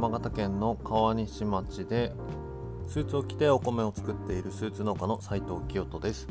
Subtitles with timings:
[0.00, 2.14] 山形県の川西町で
[2.88, 6.26] スーツを着てお米を作っているスーツ農家の斉藤清人です。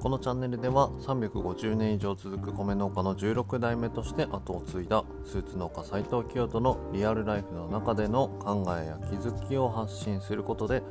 [0.00, 10.82] このチャンネルでは350年以上続く米農家の16代目として後を継いだスーツ農家斉藤清人のリアルライフの中での考えや気づきを発信することで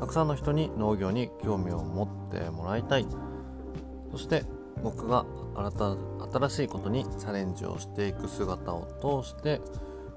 [0.00, 3.06] たくさんの人に農業に興味を持ってもらいたい。
[4.10, 4.42] そして
[4.82, 5.24] 僕が
[6.32, 9.60] 新しいことにチャレンジをしていく姿を通して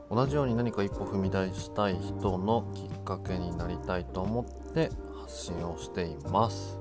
[0.10, 4.90] 同じように何か一歩踏み出したい人のきっかけになりたいと思って
[5.22, 6.80] 発信をしています。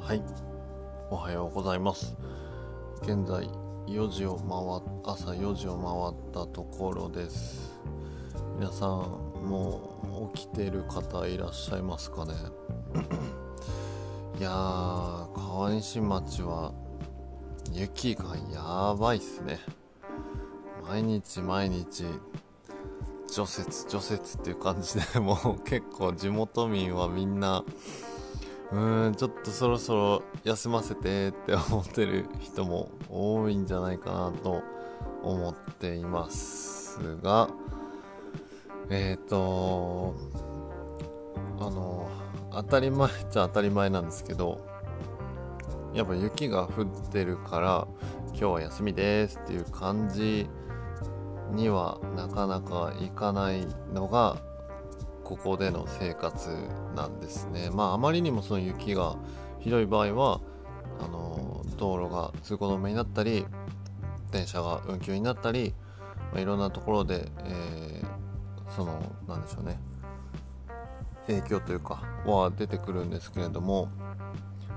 [0.00, 0.22] はい。
[1.10, 2.16] おはようございます。
[3.02, 3.50] 現在
[3.86, 5.76] 4時を回朝4時を
[6.32, 7.78] 回ったところです。
[8.58, 8.88] 皆さん
[9.44, 12.32] もう起きてる方いらっしゃいますかね？
[14.38, 16.72] いやー川西町は
[17.72, 19.58] 雪がやばいっすね。
[20.86, 22.04] 毎日毎日
[23.34, 27.64] 除雪除雪っていう感じで もう結構地元民はみんな
[28.70, 34.62] うーんちょっとそろそろ休ませてって思ってる人も多いんじゃないかなと
[35.22, 37.48] 思っていますが
[38.90, 40.14] えっ、ー、と
[41.58, 42.08] あの
[42.50, 44.60] 当たり前っちゃ当たり前なんですけど
[45.94, 47.86] やっぱ雪が降ってるから
[48.28, 50.48] 今日は休みですっていう感じ
[51.52, 54.36] にはなかなかいかないのが
[55.24, 56.50] ここでの生活
[56.96, 57.70] なんですね。
[57.72, 59.16] まああまりにもその雪が
[59.60, 60.40] ひどい場合は
[61.00, 63.46] あの道路が通行止めになったり
[64.30, 65.74] 電車が運休になったり、
[66.32, 69.78] まあ、いろんなところで、えー、そのなんでしょうね。
[71.26, 73.88] 影響というかは出てくるんですけれども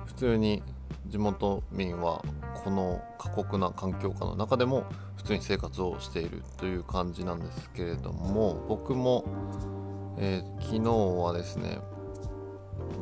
[0.05, 0.61] 普通に
[1.07, 2.23] 地元民は
[2.63, 4.85] この過酷な環境下の中でも
[5.25, 9.25] 普通に生活をしているという感じなんですけれども僕も、
[10.19, 10.81] えー、昨日
[11.23, 11.79] はですね、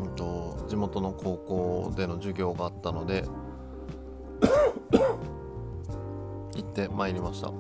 [0.02, 3.26] うんと、地元の高校での授業があったので
[6.56, 7.52] 行ってまいりました。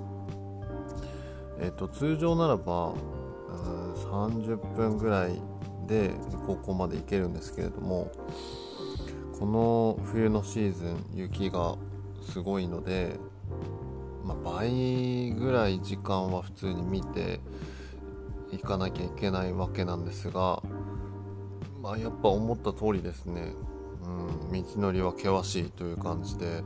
[1.59, 2.94] えっ、ー、と通常ならば
[3.97, 5.41] 30分ぐらい
[5.88, 6.12] で
[6.47, 8.09] 高校まで行けるんですけれども
[9.38, 11.75] この冬のシーズン雪が
[12.22, 13.19] すごいので、
[14.23, 17.41] まあ、倍ぐらい時間は普通に見て
[18.51, 20.61] いかなきゃいけないわけなんですが、
[21.81, 23.53] まあ、やっぱ思った通りですね、
[24.51, 26.63] うん、道のりは険しいという感じで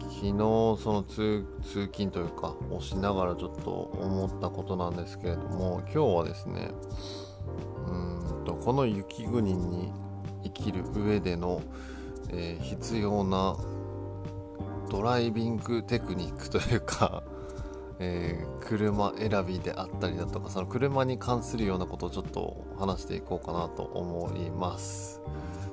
[0.00, 1.44] 昨日その通
[1.92, 6.70] 勤というかをしながらちょっと思ったことなんですけれども今日はですね
[7.86, 9.92] うんとこの雪国に
[10.44, 11.62] 生きる上での、
[12.30, 13.56] えー、必要な
[14.96, 17.22] ドライビングテクニックというか、
[18.00, 25.20] えー、車選びであったりだとかその車に関するようなことをちょっと話していこうかなと思います。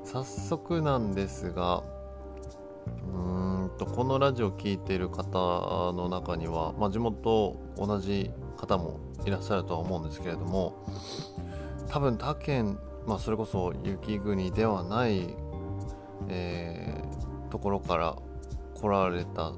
[0.04, 1.84] 早速なんですが
[3.14, 10.74] うーんとこのラジオを聴いている方の中には、まあ、地元同じ方もいらっしゃるとは思うんですけれども
[11.88, 15.36] 多分他県まあ、それこそ雪国ではない、
[16.30, 18.16] えー、ところから
[18.84, 19.54] 来られた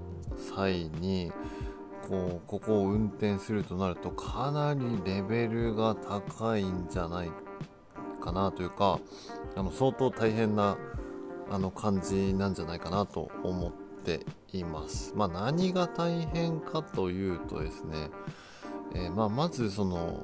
[0.53, 1.31] 際に
[2.07, 7.31] こうここを運転するとなるとかなりレベルが高いんじゃない
[8.21, 8.99] かなというか
[9.55, 10.77] あの相当大変な
[11.49, 13.71] あの感じなんじゃないかなと思っ
[14.03, 15.13] ています。
[15.15, 18.09] まあ、何が大変かというとですね、
[18.93, 20.23] えー、まあ、まずその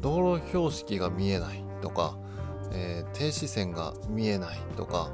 [0.00, 2.16] 道路標識が見えないとか、
[2.72, 5.10] えー、停止線が見えないとか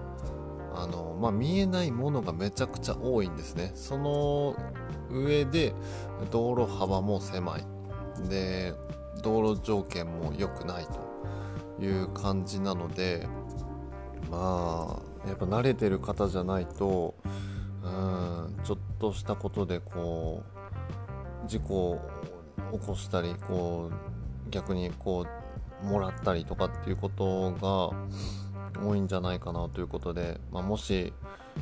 [0.75, 3.73] あの、まあ、見えないものがめちゃくちゃ多いんですね。
[3.75, 4.57] その
[5.11, 5.75] 上で
[6.31, 7.65] 道路幅も狭い。
[8.29, 8.75] で
[9.23, 10.87] 道路条件も良くない
[11.79, 13.27] という感じなので
[14.31, 17.15] まあやっぱ慣れてる方じゃないと
[17.83, 20.43] うんちょっとしたことでこ
[21.45, 22.01] う事故を
[22.73, 25.27] 起こしたりこう逆にこ
[25.83, 27.97] うもらったりとかっていうことが
[28.83, 31.13] 多いんじゃないかなということで、まあ、もし、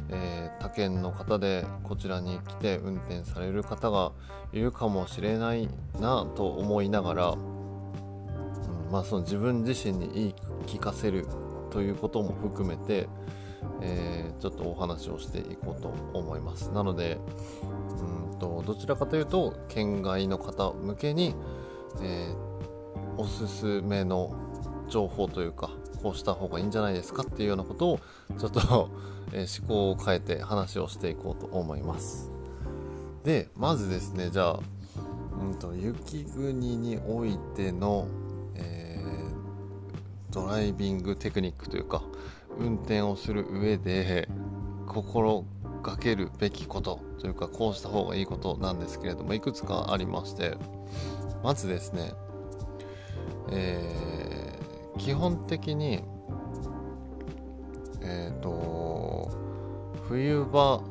[0.08, 4.12] えー、他県の方でこちらに来て運転される方が
[4.52, 5.68] いるかもしれない
[6.00, 10.34] なと思いながら、うんまあ、その自分自身に言い
[10.66, 11.26] 聞かせる
[11.70, 13.08] ということも含めて、
[13.80, 16.70] えー、ちょっとお話をしていこうと思います。
[16.70, 17.18] なので
[18.32, 21.34] うんとどちらかというと県外の方向けに、
[22.02, 22.52] えー
[23.16, 24.34] おすすめの
[24.88, 25.70] 情報というか
[26.02, 28.00] こうした方がいいんじゃないですかっていうようなことを
[28.38, 28.90] ちょっと
[29.32, 32.30] え思考を変えて話をしていこうと思います。
[33.24, 38.06] でまずですねじゃあううんと、雪国においての、
[38.54, 42.02] えー、ドライビングテクニックというか
[42.58, 44.28] 運転をする上で
[44.86, 45.44] 心
[45.82, 50.56] がけるべきことというかこうした方がいいことなんですけれどもいくつかありまして。
[51.42, 52.12] まずですね、
[53.50, 54.11] えー、
[54.98, 56.02] 基本的に
[58.02, 59.30] えっ、ー、と
[60.08, 60.82] 冬場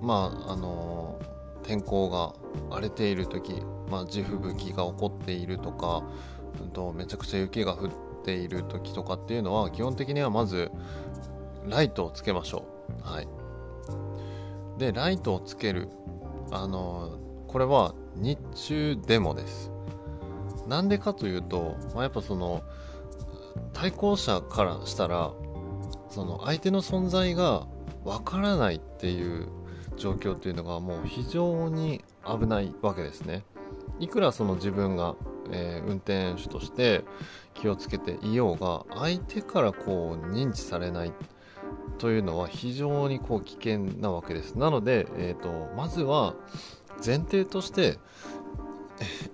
[0.00, 1.20] まああの
[1.62, 2.34] 天候が
[2.70, 6.02] 荒れている時、まあ、地吹雪が起こっているとか、
[6.60, 7.90] うん、とめちゃくちゃ雪が降っ
[8.24, 10.70] ている時とかっていうのは基本的にはまず
[11.66, 12.64] ライトをつけましょ
[13.04, 13.08] う。
[13.08, 13.28] はい、
[14.78, 15.88] でライトをつける
[16.50, 19.70] あのこれは日中でもです
[20.66, 22.62] なんでかというと、まあ、やっぱその
[23.72, 25.32] 対向車からしたら
[26.08, 27.66] その相手の存在が
[28.04, 29.48] わからないっていう
[29.96, 33.44] 状況っていうのがもう非常に危ないわけですね。
[34.00, 35.14] いくらその自分が、
[35.50, 37.04] えー、運転手として
[37.54, 41.12] 気をつけていようが相手からこう認知されない
[41.98, 44.56] というのは非常にこう危険なわけです。
[44.56, 46.34] なので、えーと、まずは
[47.04, 47.98] 前提として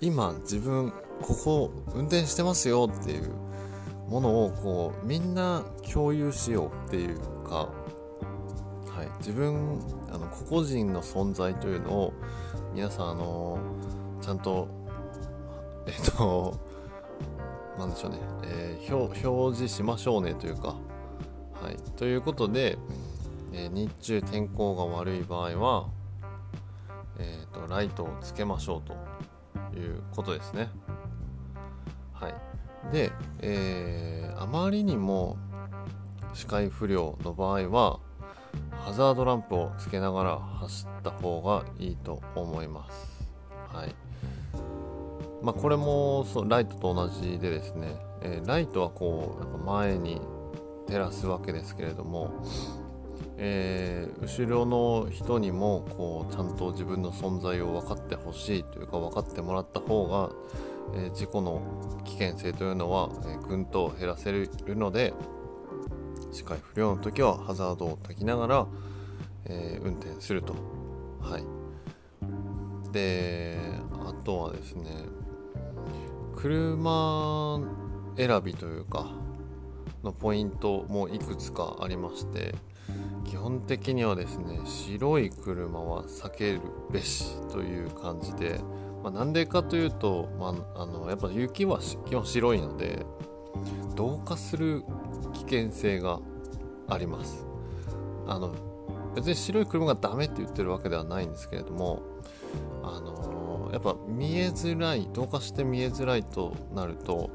[0.01, 0.93] 今自分
[1.23, 3.33] ここ運転してますよっていう
[4.09, 12.15] ものをこうみんな共有しようっていうか、はい、自分あの個々人の存在というのを
[12.75, 13.59] 皆さんあの
[14.21, 14.69] ちゃんと
[15.87, 16.59] えっと
[17.79, 20.69] 何でしょうね、えー、表示しましょうねというか
[21.63, 22.79] はいということで、
[23.53, 25.99] えー、日中天候が悪い場合は
[27.19, 28.95] えー、とライトをつけましょうと
[29.79, 30.69] いうことですね。
[32.13, 32.35] はい。
[32.93, 35.37] で、えー、あまりにも
[36.35, 38.01] 視界不良の場合は
[38.73, 43.29] ハザードランプをつけながら走った方がいいと思います。
[43.69, 43.95] はい
[45.43, 50.21] まあ、これもそうライトと同じでですね、えー、ライトはこうやっぱ前に
[50.89, 52.45] 照らすわけですけれども、
[53.37, 60.31] えー、後ろの人にもこうちゃんと自分の存在を分かってほしいというか分かってもらった方が、
[60.95, 61.63] え、事故の
[62.05, 65.15] 危険性というのは、え、ぐんと減らせるので
[66.33, 68.67] 視界不良の時はハザードを焚きながら、
[69.47, 70.55] え、運転すると。
[71.21, 72.93] はい。
[72.93, 73.59] で、
[73.93, 74.91] あとはですね、
[76.35, 77.61] 車
[78.17, 79.11] 選びというか、
[80.05, 82.55] のポイントもいくつかありまして、
[83.25, 88.61] 基本的にはですね、白い車は避けるべしという感じで、
[89.03, 93.05] まあ、なんでかというと、まあ、あのやっぱ雪は基本白いので、
[93.95, 94.85] 同化する
[95.33, 96.21] 危険性が
[96.89, 97.47] あります。
[98.27, 98.53] あの
[99.15, 102.03] 別に白い車がダメって言ってるわけではないんですけれども
[102.83, 107.31] あのやっぱ見えづらい同化して見えづらいとなると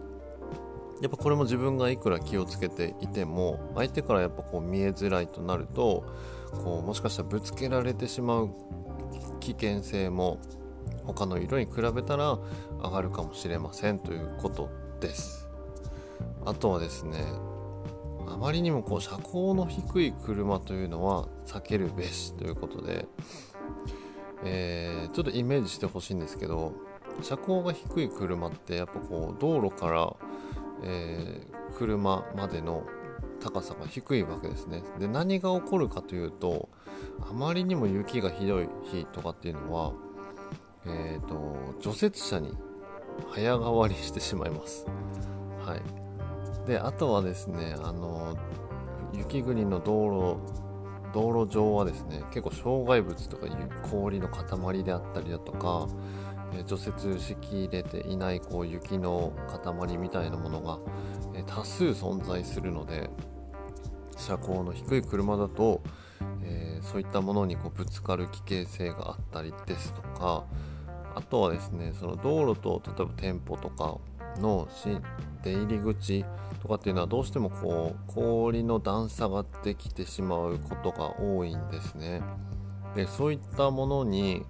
[1.01, 6.05] やっぱこれも自分がいくら気をつけていても相手からやっぱこう見えづらいとなると
[6.63, 8.51] こうもしかしたらぶつけられてしまう
[9.39, 10.39] 危険性も
[11.05, 12.37] 他の色に比べたら
[12.81, 14.69] 上がるかもしれませんということ
[14.99, 15.47] です。
[16.45, 17.25] あとはですね
[18.27, 23.05] あまりにもこう車高の低い車というのは避けるべしということで、
[24.43, 26.73] えー、ちょっとイメージしてほしいんですけど
[27.21, 30.13] 車高が低い車ってやっぱこう道路から、
[30.83, 32.83] えー、車までの
[33.39, 34.83] 高さが低いわけですね。
[34.99, 36.69] で何が起こるかというと
[37.29, 39.93] あまりにも雪がひどい日とかっていうのは、
[40.85, 42.55] えーと、除雪車に
[43.29, 44.85] 早変わりしてしまいます。
[45.65, 46.03] はい。
[46.67, 48.37] であとはですねあの
[49.13, 50.63] 雪国の道路
[51.13, 53.47] 道路上はですね結構障害物とか
[53.91, 55.87] 氷の塊であったりだとか、
[56.53, 60.79] え除雪しきれていないこう雪の塊みたいなものが、
[61.35, 63.11] え多数存在するので
[64.17, 65.83] 車高の低い車だと、
[66.43, 70.45] えー、そういったものにこうぶつかる危険性があったりですとか
[71.15, 73.97] あとはですねその道路と例えば店舗とか
[74.39, 74.67] の
[75.43, 76.25] 出入り口
[76.61, 82.21] とかっていうのはどうしてもこう氷の段差ができてしまうことが多いんですね。
[82.95, 84.45] でそういったものに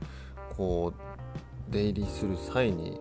[0.56, 3.00] こう出入りする際に、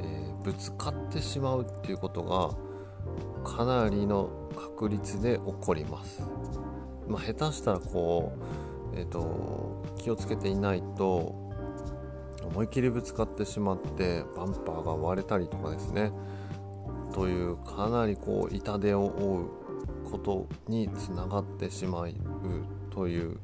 [0.00, 6.22] えー、ぶつかってしまうっていうことがかなりの確率で起こります。
[7.08, 8.32] まあ、下手したらこ
[8.94, 11.41] う、えーと気をつけていないと
[12.52, 16.12] 思い切りぶつかってしまってバンパーが割れたりとかですね
[17.14, 22.14] というかなりこう痛手を負うことにつながってしまう
[22.90, 23.38] という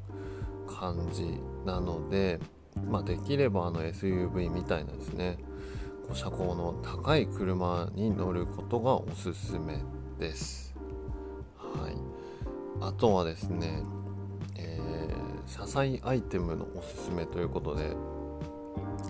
[0.67, 2.39] 感じなので、
[2.87, 5.39] まあ、できればあの SUV みたいなですね
[6.13, 9.83] 車高の高い車に乗ることがおすすめ
[10.19, 10.75] です。
[11.57, 11.95] はい、
[12.81, 13.83] あとはですね、
[14.55, 17.95] えー、車載アイテムのおすすめということで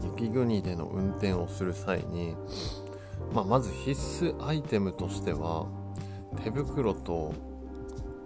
[0.03, 2.35] 雪国での運転をする際に、
[3.33, 3.91] まあ、まず必
[4.25, 5.67] 須アイテムとしては
[6.43, 7.33] 手袋と、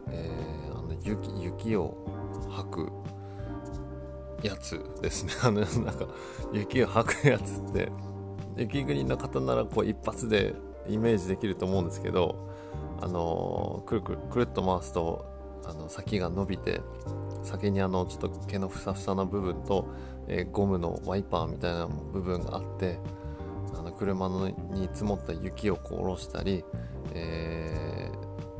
[0.10, 1.98] えー、あの雪雪を
[2.50, 2.92] 吐く
[4.44, 5.34] やつですね。
[5.42, 6.08] あのなんか
[6.52, 7.90] 雪を吐くやつって
[8.58, 10.54] 雪国の方ならこう一発で
[10.88, 12.50] イメージできると思うんですけど
[13.02, 15.26] あのくるくるくるっと回すと
[15.66, 16.82] あの先が伸びて
[17.44, 19.88] 先にあのちょっと毛のふさふさな部分と、
[20.28, 23.00] えー、ゴムのワイパーみたいな部分があって
[23.78, 26.64] あの車のに積もった雪をこう下ろしたり、
[27.14, 28.10] え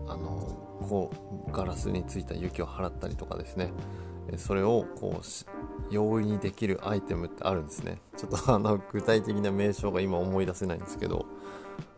[0.06, 1.12] ー、あのこ
[1.48, 3.72] うガラスについた雪を払ったりとかですね。
[4.38, 8.00] それをこう容易にできるアイテムってあるんですね。
[8.18, 11.26] ちょっとあの具体的な名称が今思い出せないんですけど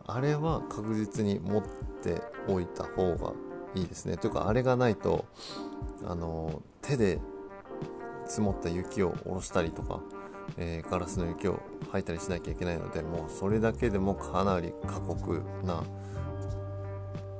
[0.06, 1.62] あれは確実に持っ
[2.02, 3.32] ておいた方が
[3.74, 4.16] いいですね。
[4.16, 5.24] というかあれがないと
[6.04, 7.20] あの手で
[8.26, 10.00] 積もった雪を下ろしたりとか、
[10.56, 15.82] えー、ガラスの雪を吐いたりしなきゃいけないのでもうそれだけでもかなり過酷な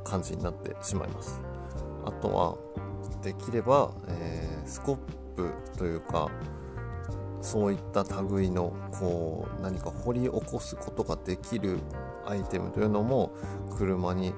[0.05, 1.41] 感じになってしまいます。
[2.05, 2.57] あとは
[3.23, 4.97] できれば、えー、スコッ
[5.35, 6.31] プというか
[7.41, 11.79] そういった類のこう何か掘り起こすことができる
[12.27, 13.33] アイテムというのも
[13.77, 14.33] 車に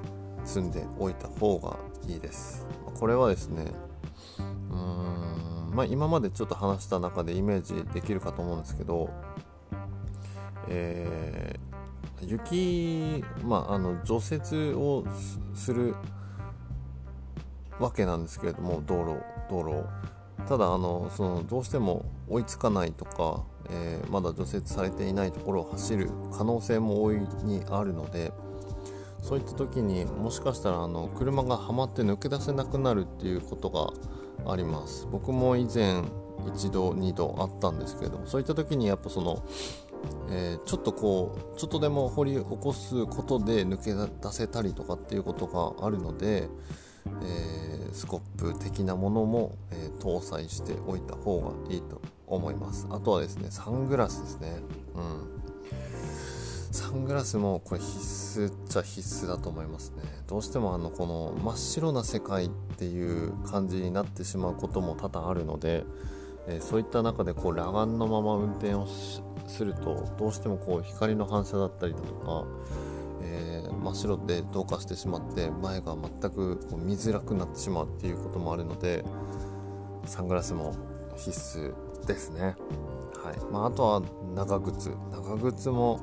[0.44, 1.76] 積んでおいた方が
[2.06, 2.66] いいです。
[2.98, 3.72] これはですね
[5.78, 9.10] まあ今までちょっと話した中でイメージできるかと思うんですけど
[10.66, 15.06] えー、雪、まあ、あの除雪を
[15.54, 15.94] する
[17.78, 19.84] わけなんですけれども道路道路
[20.48, 28.32] ただあのそのどうしても追いつかないとか、えー、まだ除雪されていないところを走る可能性も大いにあるので
[29.22, 35.06] そういった時にもしかしたらあの車がはまって抜け出せなくなるっていうことがあります。
[35.10, 36.02] 僕も以前
[36.46, 39.44] 1度2度あったんですけれどもそういった時にやっぱその、
[40.30, 46.48] えー、ちょっとこうちょっとでも掘り起こすことで抜け出せたりとかっていうことがあるので、
[47.22, 52.86] えー、スコップ的なものも、えー、搭載しておいた方がいいと思います。
[52.90, 54.60] あとはですねサングラスですね。
[54.94, 55.37] うん。
[56.70, 60.02] サングラスもこれ必須っちゃ必須だと思いますね。
[60.26, 65.84] どうしてもあのこの真っ白な世界っていう感じになってしまうことも多々あるので、
[66.46, 68.86] え、そういった中でこう裸眼のまま運転を
[69.46, 72.44] するとどうしてもこう光の反射だったりだとか、
[73.22, 79.04] え、真っ白で同化してしまって前が全くこう見づらくなってしまうっていうこともあるので
[80.04, 80.74] サングラスも
[81.16, 82.56] 必須ですね。
[83.22, 83.52] はい。
[83.52, 84.02] まあ、あとは
[84.34, 84.90] 長靴。
[85.10, 86.00] 長靴も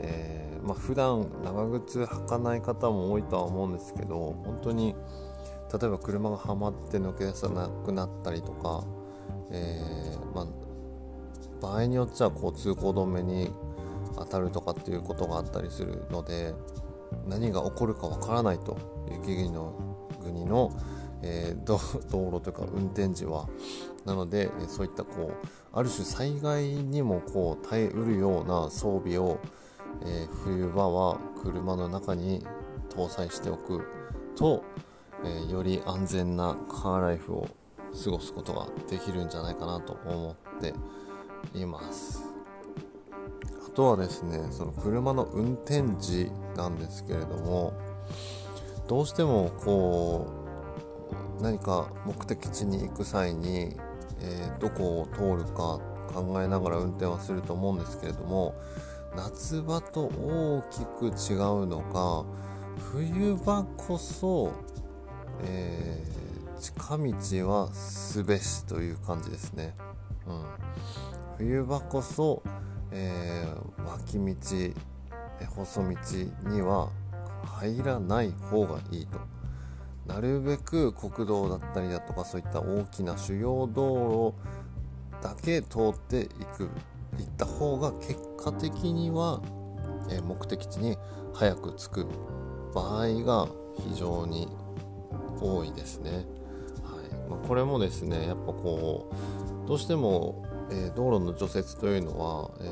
[0.00, 4.94] えー、まあ、普段長靴履かない方も多いとは思うんですけど本当に
[5.72, 8.84] 例えば車がはまって抜け出さなくなったりとか、
[9.50, 10.46] えー、まあ、
[11.60, 13.50] 場合によっちゃこう通行止めに
[14.16, 16.54] 当たるとかっていうことがあったりするので
[17.26, 18.78] 何が起こるかわからないと
[19.10, 20.72] 雪国の国の、
[21.22, 23.48] えー、 道路というか運転時は。
[24.04, 29.38] なのでそういったこうある種災害にもこう耐えうるような装備を
[30.02, 32.44] えー、冬場は車の中に
[32.90, 33.84] 搭載しておく
[34.36, 34.64] と、
[35.24, 37.48] えー、より安全なカーライフを
[38.04, 40.74] 過ごすことができるんじゃないかなと思って
[41.58, 42.24] います。
[43.66, 47.72] あとはですねその車の運転時なんですけれども
[48.88, 50.26] どうしてもこ
[51.38, 53.76] う何か目的地に行く際に、
[54.20, 55.78] えー、どこを通るか
[56.12, 58.54] 考えながら運転はすると思うんですけれども
[59.16, 62.24] 夏場と大きく違うのが
[62.92, 64.52] 冬場こそ、
[65.42, 69.74] えー、近道はすべしという感じですね、
[70.26, 70.44] うん、
[71.38, 72.42] 冬場こそ、
[72.92, 74.88] えー、脇道
[75.56, 75.96] 細道
[76.50, 76.90] には
[77.44, 79.18] 入らない方がいいと。
[80.06, 86.70] なるべく国道だったりだとかそういった大きな主要道路だけ通っていく。
[87.16, 89.40] 行った方が結果的には、
[90.10, 90.96] え目的地に
[91.34, 92.06] 早く着く
[92.74, 93.48] 場合が
[93.88, 94.48] 非常に
[95.40, 96.10] 多いですね。
[96.10, 99.10] はいまあ、これもですねやっぱこ
[99.64, 102.64] うどうしても、えー、道路の除雪というのは、え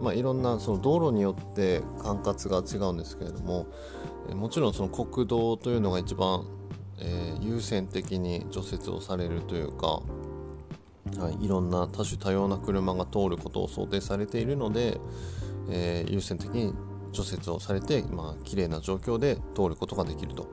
[0.00, 3.66] ー、まあ、いろんなその道路によって管轄が違うんですけれども、
[4.28, 6.44] えもちろんその国道というのが一番、
[6.98, 10.02] え優先的に除雪をされるというか
[11.18, 15.00] はい、いろんな多種多様な車が通ることを想定されているので、
[15.70, 16.74] えー、優先的に
[17.12, 20.48] 除雪をされて、まあ綺麗な状況で通ることができると。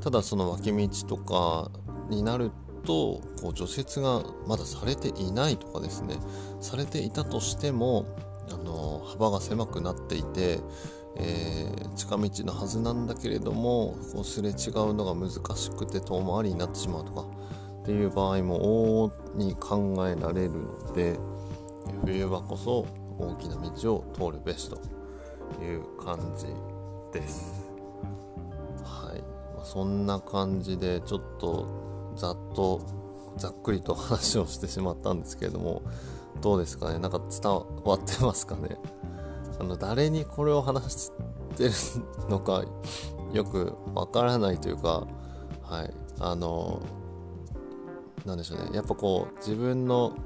[0.00, 1.70] ただその脇道とか
[2.08, 2.50] になる
[2.84, 6.16] とこう除雪がまだされていないとかですね
[6.60, 8.06] されていたとしても
[8.50, 10.58] あの幅が狭くなっていて、
[11.16, 14.54] えー、近道のはずなんだけれどもこうすれ違う
[14.94, 17.24] のが難しくて遠回りになってしまうとか
[17.82, 21.18] っていう場合も往々に考えられるので
[22.04, 22.86] 冬場こそ
[23.18, 24.76] 大きな道を通るべしと
[25.62, 26.46] いう感じ
[27.12, 27.68] です。
[28.84, 29.20] はい、
[29.56, 32.80] まあ、そんな感じでちょっとざっと
[33.36, 35.82] ざっくりと話をしてしまったんですけれども
[36.40, 36.98] どうですかね？
[36.98, 38.78] なんか伝わってますかね？
[39.58, 41.12] あの誰にこれを話し
[41.56, 41.70] てる
[42.28, 42.64] のか
[43.32, 45.06] よくわからないというか
[45.62, 45.92] はい。
[46.20, 46.80] あの
[48.24, 48.70] なんでしょうね。
[48.72, 50.16] やっぱこう自分の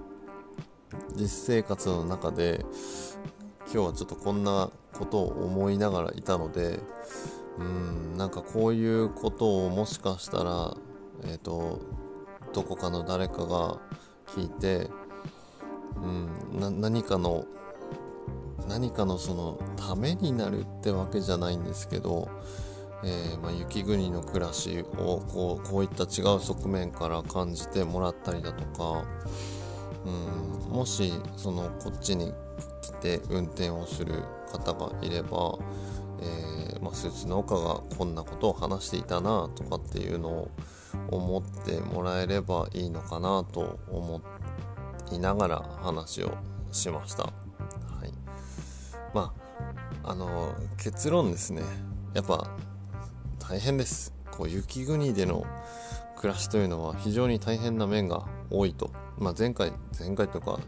[1.15, 2.65] 実生活の中で
[3.73, 6.81] 今日はちょっとこんなことを思いながらいたので
[7.59, 10.77] うんなんかこういうことをもしかしたら
[11.25, 11.81] えっ、ー、と
[12.53, 13.79] どこかの誰かが
[14.29, 14.89] 聞いて
[15.97, 17.47] うん何かの
[18.69, 22.29] 何かのそのためになるってわけじゃないんですけど、
[23.05, 29.05] えー、まあ、雪国の暮らしをこうこういった違う側面から感じてもらったりだとか、
[30.05, 32.33] うん、もしそのこっちに
[32.83, 35.59] 来て運転をする方がいれば、
[36.21, 40.51] えー、まあ、スーツ農家がこんなことを話していたなとかっていうのを
[41.11, 44.23] 思ってもらえればいいのかなと思
[45.13, 46.33] いながら話を
[46.73, 47.25] しました。
[47.25, 47.31] は
[48.05, 48.13] い、
[49.15, 49.35] ま
[50.03, 51.63] ああの結論ですね
[52.15, 52.49] やっぱ
[53.49, 54.13] 大変です。
[54.33, 55.47] こう雪国での
[56.17, 60.59] 暮らしというのは非常に大変な面が多いと、まあ、前回前回とか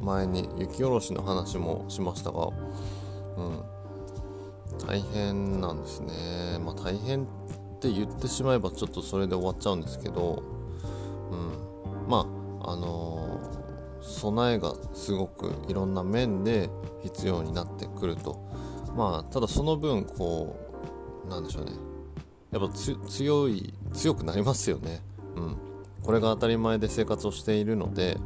[0.00, 3.64] 前に雪下ろしの話もしましたが、うん、
[4.86, 6.60] 大変なんですね。
[6.64, 7.26] まあ、大変っ
[7.80, 10.44] て言ってしまえばちょっとそれで終わっちゃうんですけど、
[11.32, 12.18] うん、ま
[12.62, 16.70] ああのー、備えがすごくいろんな面で
[17.02, 18.40] 必要になってくると。
[18.96, 20.56] まあただその分こ
[21.26, 21.87] うなんでしょうね。
[22.52, 25.00] やっぱ強い強くなりますよね。
[25.36, 25.56] うん、
[26.02, 28.18] これが当たり前で生活をしているので、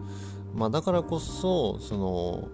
[0.55, 2.49] まあ、だからこそその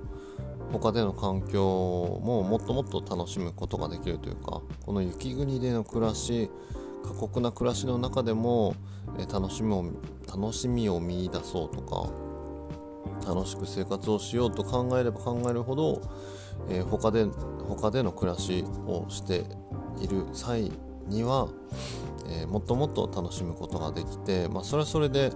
[0.72, 6.50] 他での環境ももっともっと楽しむことができるというかこの雪国での暮らし
[7.04, 8.74] 過酷な暮らしの中でも、
[9.18, 9.84] え楽しみを
[10.26, 12.10] 楽しみを見いだそうとか
[13.26, 16.02] 楽しく生活をしようと考えれば考えるほど、
[16.68, 19.44] えー、他で他での暮らしをして
[20.00, 20.70] いる際
[21.08, 21.48] には、
[22.28, 25.32] えー、もっともっと楽しむことができて、まあ、それはそれで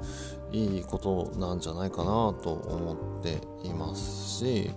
[0.53, 4.71] いいことなんじゃないかなと思っていますし、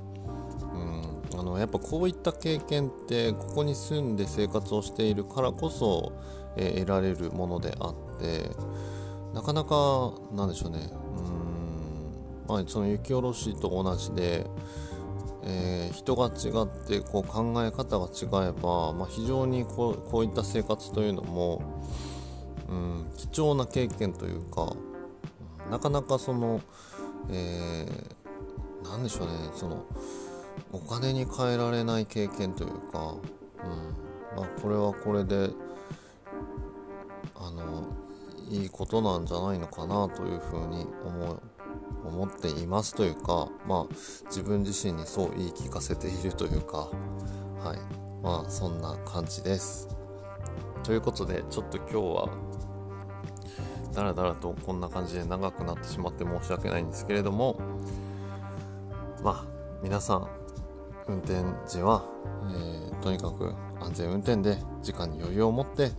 [1.34, 6.14] うん、あのやっぱこういった経験ってここに住んで生活をしているからこそ、
[6.56, 8.50] えー、得られるものであって
[9.34, 10.90] なかなかなんでしょうね
[12.48, 14.48] うん、まあ、その雪下ろしと同じで、
[15.48, 21.62] えー、人が違ってこう考え方が違えば、まあ、非常にこうこういった生活というのも、
[22.68, 24.76] うん、貴重な経験というか
[25.70, 26.62] なかなかその、
[27.30, 29.86] えー、なんでしょうねその
[30.72, 33.16] お金に換えられない経験というか、
[33.64, 35.52] うんまあ、これはこれで
[37.36, 37.88] あの
[38.50, 41.42] いいことなんじゃないのかなというふうに思
[42.08, 43.94] 思っていますというか、まあ、
[44.28, 46.90] 自分自身にそう言い聞かせているというか、
[47.60, 49.88] はい、まあそんな感じです。
[50.84, 52.30] ということでちょっと今日は
[53.94, 57.60] だらだらとこんな感じで長くなってしまって申し訳ないんですけれども
[59.24, 59.46] まあ
[59.82, 60.28] 皆さん
[61.08, 62.04] 運転時は、
[62.52, 65.92] えー、とにかく安全運転で時間に余裕を持って、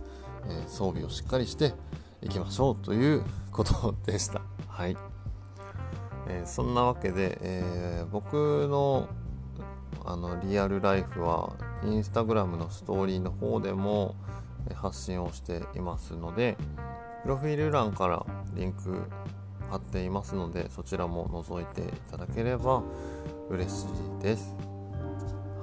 [0.45, 1.73] えー、装備をしっかりして
[2.21, 4.41] いきましょうということでした。
[4.67, 5.16] はい。
[6.29, 9.07] えー、そんなわけで、えー、僕の
[10.05, 14.15] あのリアルライフはインスタグラムのストーリーの方でも
[14.73, 16.57] 発信をしていますので
[17.23, 19.03] プロフィール欄からリンク
[19.69, 22.83] 貼っていますのでそちらも覗いていただければ
[23.49, 23.85] 嬉し
[24.19, 24.55] いです。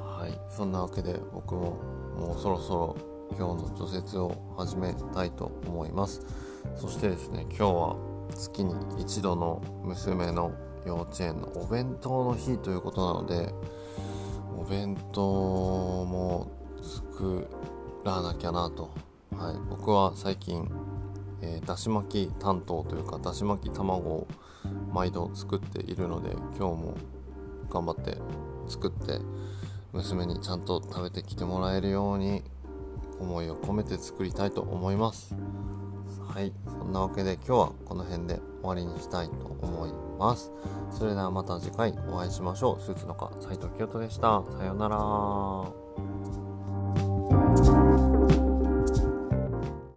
[0.02, 0.54] はい。
[0.54, 1.78] そんなわけで僕も
[2.16, 2.96] もうそろそろ
[3.36, 6.20] 今日の除雪を始めたいと思います。
[6.76, 10.52] そしてですね今日は月に一度の娘の
[10.86, 13.52] 幼稚園のお弁当の日ということなので
[14.58, 16.50] お弁当も
[16.82, 17.48] 作
[18.04, 18.90] らなきゃなと、
[19.36, 20.70] はい、僕は最近
[21.44, 24.26] えー、だし巻き担当というかだし巻き卵を
[24.92, 26.96] 毎度作っているので今日も
[27.68, 28.16] 頑張って
[28.66, 29.20] 作って
[29.92, 32.42] 娘にちゃんと食べてきてもらえるように
[33.20, 35.36] 思いを込めて作りたいと思います。
[36.28, 36.52] はい。
[36.66, 40.50] そんなわけで今日はこの辺で終わりにしたいと思います。
[40.90, 42.82] それではまた次回お会いしましょう。
[42.82, 44.42] スーツの課斉藤清人でした。
[44.58, 45.83] さようなら。